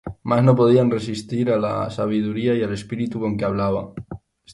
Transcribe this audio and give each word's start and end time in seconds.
Mas 0.29 0.41
no 0.45 0.53
podían 0.59 0.91
resistir 0.97 1.45
á 1.53 1.57
la 1.65 1.75
sabiduría 1.97 2.53
y 2.55 2.61
al 2.63 2.73
Espíritu 2.79 3.15
con 3.23 3.33
que 3.37 3.45
hablaba. 3.47 3.81